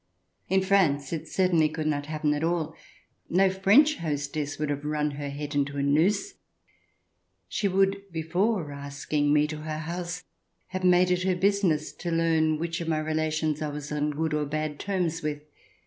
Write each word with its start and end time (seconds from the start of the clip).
In 0.49 0.63
France 0.63 1.13
it 1.13 1.27
certainly 1.27 1.69
could 1.69 1.85
not 1.85 2.07
happen 2.07 2.33
at 2.33 2.43
all. 2.43 2.73
No 3.29 3.51
French 3.51 3.97
hostess 3.97 4.57
would 4.57 4.71
have 4.71 4.83
run 4.83 5.11
her 5.11 5.29
head 5.29 5.53
into 5.53 5.77
a 5.77 5.83
noose; 5.83 6.33
she 7.47 7.67
would, 7.67 8.01
before 8.11 8.71
asking 8.71 9.31
me 9.31 9.45
to 9.45 9.57
her 9.57 9.77
house, 9.77 10.23
have 10.69 10.83
made 10.83 11.11
it 11.11 11.21
her 11.21 11.35
business 11.35 11.93
to 11.93 12.09
learn 12.09 12.57
which 12.57 12.81
of 12.81 12.87
my 12.87 12.97
relations 12.97 13.61
I 13.61 13.69
was 13.69 13.91
on 13.91 14.09
good 14.09 14.33
or 14.33 14.45
bad 14.47 14.79
terms 14.79 15.21
with. 15.21 15.41